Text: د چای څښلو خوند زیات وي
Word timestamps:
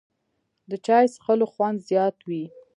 د 0.69 0.71
چای 0.85 1.05
څښلو 1.13 1.45
خوند 1.53 1.77
زیات 1.89 2.17
وي 2.27 2.43